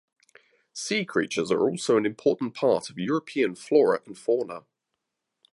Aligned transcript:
Sea 0.73 1.05
creatures 1.05 1.51
are 1.51 1.69
also 1.69 1.95
an 1.95 2.07
important 2.07 2.55
part 2.55 2.89
of 2.89 2.97
European 2.97 3.53
flora 3.53 4.01
and 4.07 4.17
fauna. 4.17 4.65